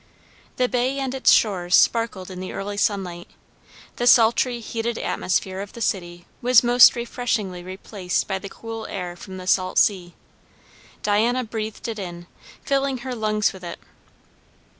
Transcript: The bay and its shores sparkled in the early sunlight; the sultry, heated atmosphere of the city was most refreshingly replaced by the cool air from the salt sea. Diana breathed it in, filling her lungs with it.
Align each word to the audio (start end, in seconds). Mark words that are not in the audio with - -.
The 0.55 0.67
bay 0.67 0.97
and 0.97 1.13
its 1.13 1.31
shores 1.31 1.75
sparkled 1.75 2.31
in 2.31 2.39
the 2.39 2.53
early 2.53 2.75
sunlight; 2.75 3.27
the 3.97 4.07
sultry, 4.07 4.59
heated 4.59 4.97
atmosphere 4.97 5.59
of 5.61 5.73
the 5.73 5.79
city 5.81 6.25
was 6.41 6.63
most 6.63 6.95
refreshingly 6.95 7.61
replaced 7.61 8.27
by 8.27 8.39
the 8.39 8.49
cool 8.49 8.87
air 8.87 9.15
from 9.15 9.37
the 9.37 9.45
salt 9.45 9.77
sea. 9.77 10.15
Diana 11.03 11.43
breathed 11.43 11.87
it 11.87 11.99
in, 11.99 12.25
filling 12.65 12.97
her 13.05 13.13
lungs 13.13 13.53
with 13.53 13.63
it. 13.63 13.77